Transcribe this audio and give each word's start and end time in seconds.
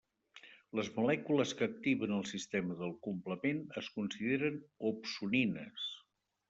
Les 0.77 0.87
molècules 0.95 1.51
que 1.59 1.67
activen 1.71 2.15
el 2.21 2.25
sistema 2.31 2.79
del 2.81 2.97
complement 3.09 3.63
es 3.83 3.93
consideren 4.01 4.61
opsonines. 4.95 5.91